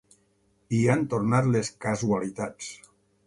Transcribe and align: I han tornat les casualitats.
I 0.77 0.79
han 0.93 1.03
tornat 1.11 1.51
les 1.57 1.69
casualitats. 1.87 2.71